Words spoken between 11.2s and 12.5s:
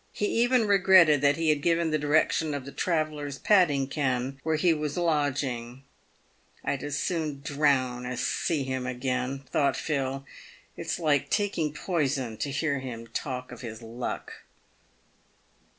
taking poison to